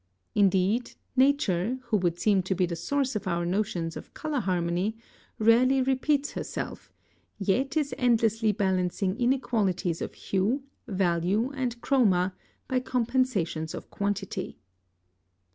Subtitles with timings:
[0.33, 4.97] Indeed, Nature, who would seem to be the source of our notions of color harmony,
[5.37, 6.91] rarely repeats herself,
[7.37, 12.33] yet is endlessly balancing inequalities of hue, value, and chroma
[12.67, 14.57] by compensations of quantity.